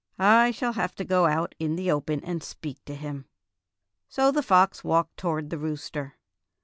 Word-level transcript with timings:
I 0.17 0.49
shall 0.49 0.73
have 0.73 0.95
to 0.95 1.05
go 1.05 1.27
out 1.27 1.53
in 1.59 1.75
the 1.75 1.91
open 1.91 2.23
and 2.25 2.41
speak 2.41 2.83
to 2.85 2.95
him." 2.95 3.25
So 4.09 4.31
the 4.31 4.41
fox 4.41 4.83
walked 4.83 5.15
toward 5.17 5.51
the 5.51 5.59
rooster. 5.59 6.17